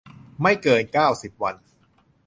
[0.41, 1.55] ไม่เกิน เก้าสิบ วัน